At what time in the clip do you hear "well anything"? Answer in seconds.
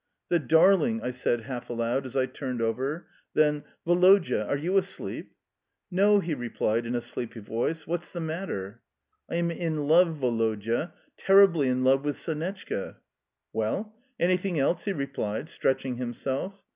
13.53-14.57